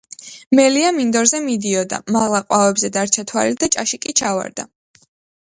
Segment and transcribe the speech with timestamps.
[0.59, 1.99] მელია მინდორზე მიდიოდა.
[2.15, 4.69] მაღლა ყვავებზე დარჩა თვალი და ჭაში კი ჩავარდა